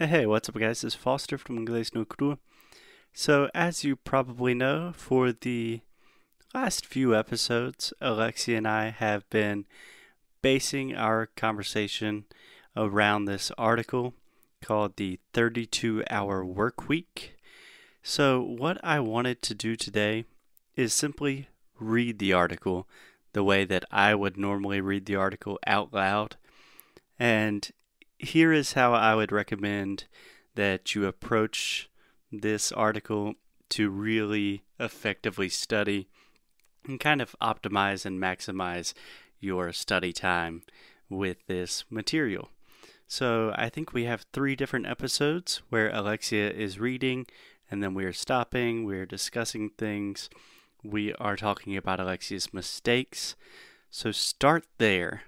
[0.00, 0.82] Hey, hey, what's up, guys?
[0.82, 2.38] This is Foster from Inglés no Cru.
[3.12, 5.80] So, as you probably know, for the
[6.54, 9.66] last few episodes, Alexia and I have been
[10.40, 12.26] basing our conversation
[12.76, 14.14] around this article
[14.62, 17.34] called the 32 Hour Work Week.
[18.00, 20.26] So, what I wanted to do today
[20.76, 21.48] is simply
[21.80, 22.86] read the article
[23.32, 26.36] the way that I would normally read the article out loud.
[27.18, 27.68] And
[28.18, 30.04] here is how I would recommend
[30.54, 31.88] that you approach
[32.32, 33.34] this article
[33.70, 36.08] to really effectively study
[36.84, 38.94] and kind of optimize and maximize
[39.40, 40.62] your study time
[41.08, 42.50] with this material.
[43.06, 47.26] So, I think we have three different episodes where Alexia is reading,
[47.70, 50.28] and then we are stopping, we're discussing things,
[50.84, 53.34] we are talking about Alexia's mistakes.
[53.90, 55.22] So, start there,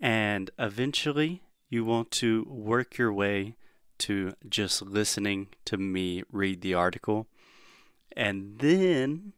[0.00, 3.54] and eventually you want to work your way
[3.98, 7.26] to just listening to me read the article.
[8.16, 9.32] And then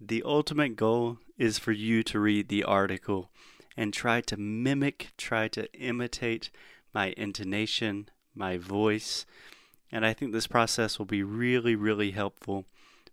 [0.00, 3.30] the ultimate goal is for you to read the article
[3.76, 6.50] and try to mimic, try to imitate
[6.94, 9.24] my intonation, my voice.
[9.90, 12.66] And I think this process will be really, really helpful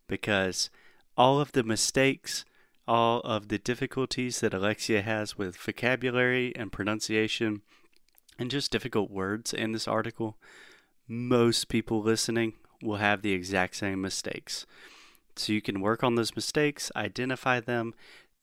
[0.08, 0.70] because
[1.18, 2.46] all of the mistakes,
[2.88, 7.62] all of the difficulties that Alexia has with vocabulary and pronunciation,
[8.40, 10.38] and just difficult words in this article,
[11.08, 14.66] most people listening will have the exact same mistakes.
[15.36, 17.94] So you can work on those mistakes, identify them,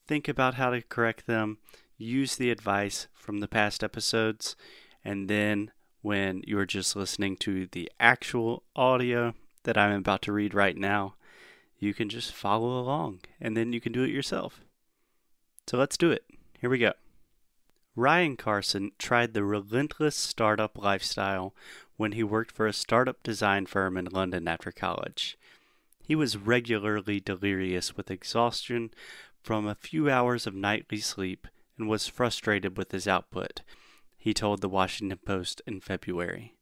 [0.07, 1.59] think about how to correct them,
[1.97, 4.55] use the advice from the past episodes,
[5.05, 10.55] and then when you're just listening to the actual audio that I'm about to read
[10.55, 11.15] right now,
[11.79, 14.61] you can just follow along and then you can do it yourself.
[15.67, 16.25] So let's do it.
[16.61, 16.93] Here we go.
[17.99, 21.55] Ryan Carson tried the relentless startup lifestyle
[21.97, 25.39] when he worked for a startup design firm in London after college.
[26.03, 28.91] He was regularly delirious with exhaustion
[29.43, 31.49] from a few hours of nightly sleep
[31.79, 33.63] and was frustrated with his output,
[34.19, 36.55] he told the Washington Post in February.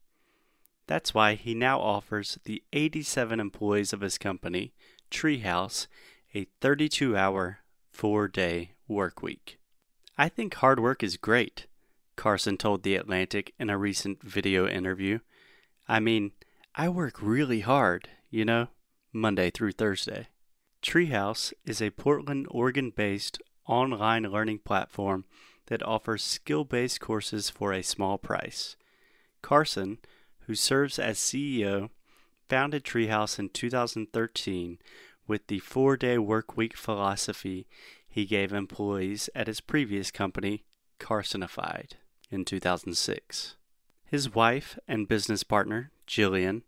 [0.87, 4.73] That's why he now offers the 87 employees of his company,
[5.11, 5.87] Treehouse,
[6.33, 7.59] a 32 hour,
[7.91, 9.57] four day work week.
[10.17, 11.67] I think hard work is great,
[12.15, 15.19] Carson told The Atlantic in a recent video interview.
[15.89, 16.31] I mean,
[16.73, 18.69] I work really hard, you know,
[19.11, 20.27] Monday through Thursday.
[20.81, 25.25] Treehouse is a Portland, Oregon based online learning platform
[25.65, 28.77] that offers skill based courses for a small price.
[29.41, 29.97] Carson,
[30.47, 31.89] who serves as CEO,
[32.47, 34.77] founded Treehouse in 2013
[35.27, 37.67] with the four day work week philosophy
[38.15, 40.63] he gave employees at his previous company,
[41.01, 41.97] Carsonified,
[42.31, 43.57] in 2006.
[44.05, 46.61] His wife and business partner, Jillian,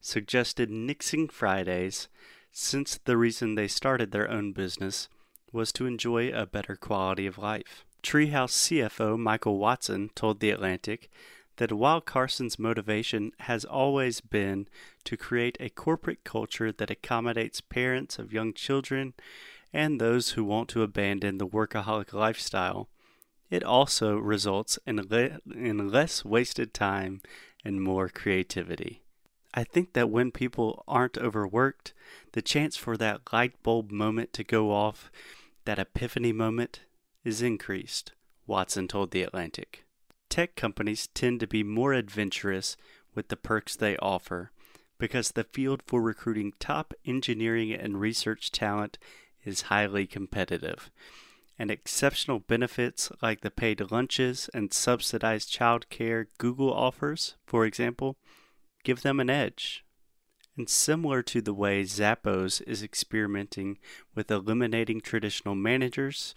[0.00, 2.06] suggested nixing Fridays
[2.52, 5.08] since the reason they started their own business
[5.50, 7.84] was to enjoy a better quality of life.
[8.04, 11.10] Treehouse CFO Michael Watson told The Atlantic
[11.56, 14.68] that while Carson's motivation has always been
[15.02, 19.14] to create a corporate culture that accommodates parents of young children
[19.72, 22.88] and those who want to abandon the workaholic lifestyle.
[23.50, 27.20] It also results in, le- in less wasted time
[27.64, 29.02] and more creativity.
[29.54, 31.92] I think that when people aren't overworked,
[32.32, 35.10] the chance for that light bulb moment to go off,
[35.64, 36.80] that epiphany moment,
[37.24, 38.12] is increased,
[38.46, 39.84] Watson told The Atlantic.
[40.28, 42.76] Tech companies tend to be more adventurous
[43.14, 44.50] with the perks they offer
[44.98, 48.98] because the field for recruiting top engineering and research talent
[49.44, 50.90] is highly competitive,
[51.58, 58.16] and exceptional benefits like the paid lunches and subsidized child care Google offers, for example,
[58.84, 59.84] give them an edge.
[60.56, 63.78] And similar to the way Zappos is experimenting
[64.14, 66.34] with eliminating traditional managers,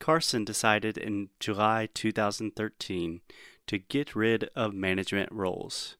[0.00, 3.20] Carson decided in July 2013
[3.66, 5.96] to get rid of management roles.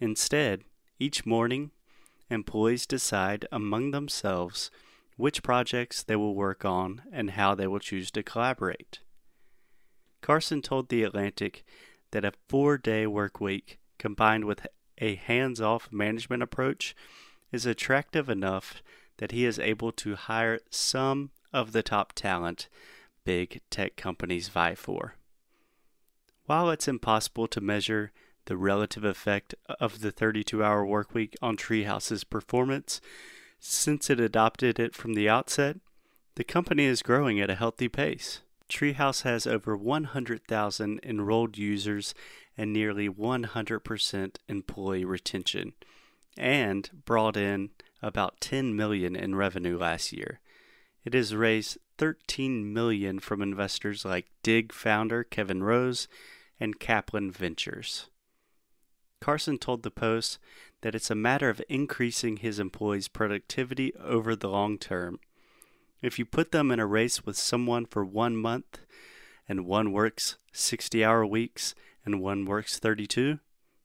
[0.00, 0.64] Instead,
[0.98, 1.70] each morning,
[2.30, 4.70] employees decide among themselves
[5.18, 9.00] which projects they will work on, and how they will choose to collaborate.
[10.22, 11.64] Carson told The Atlantic
[12.12, 14.66] that a four day work week combined with
[14.98, 16.94] a hands off management approach
[17.50, 18.80] is attractive enough
[19.18, 22.68] that he is able to hire some of the top talent
[23.24, 25.16] big tech companies vie for.
[26.46, 28.12] While it's impossible to measure
[28.46, 33.00] the relative effect of the 32 hour workweek on Treehouse's performance,
[33.58, 35.76] since it adopted it from the outset,
[36.36, 38.42] the company is growing at a healthy pace.
[38.68, 42.14] Treehouse has over 100,000 enrolled users
[42.56, 45.72] and nearly 100% employee retention,
[46.36, 47.70] and brought in
[48.02, 50.40] about 10 million in revenue last year.
[51.04, 56.06] It has raised 13 million from investors like Digg founder Kevin Rose
[56.60, 58.08] and Kaplan Ventures.
[59.20, 60.38] Carson told the Post
[60.80, 65.18] that it's a matter of increasing his employees' productivity over the long term.
[66.00, 68.78] If you put them in a race with someone for one month,
[69.48, 71.74] and one works 60 hour weeks
[72.04, 73.40] and one works 32,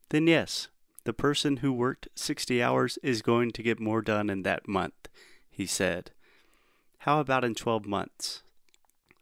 [0.09, 0.67] then yes,
[1.05, 5.07] the person who worked 60 hours is going to get more done in that month,
[5.49, 6.11] he said.
[6.99, 8.43] How about in 12 months?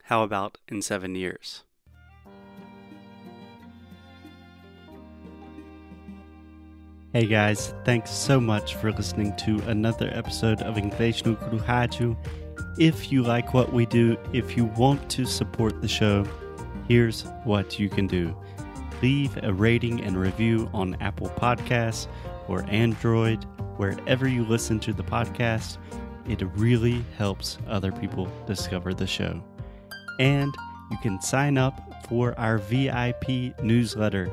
[0.04, 1.64] How about in seven years?
[7.14, 12.16] Hey guys, thanks so much for listening to another episode of Inglês no Rádio.
[12.80, 16.26] If you like what we do, if you want to support the show,
[16.88, 18.34] here's what you can do.
[19.02, 22.08] Leave a rating and review on Apple Podcasts
[22.48, 23.44] or Android,
[23.76, 25.80] wherever you listen to the podcast.
[26.30, 29.44] It really helps other people discover the show.
[30.18, 30.56] And
[30.90, 34.32] you can sign up for our VIP newsletter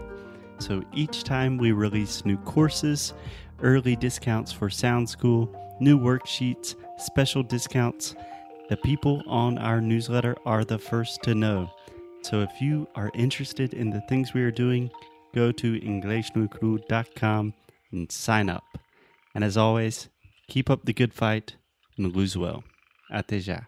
[0.58, 3.14] so each time we release new courses,
[3.62, 8.14] early discounts for Sound School, new worksheets, special discounts,
[8.68, 11.70] the people on our newsletter are the first to know.
[12.22, 14.90] So if you are interested in the things we are doing,
[15.34, 17.54] go to inglesnuecru.com
[17.92, 18.64] and sign up.
[19.34, 20.08] And as always,
[20.48, 21.56] keep up the good fight
[21.96, 22.64] and lose well.
[23.10, 23.66] Até já.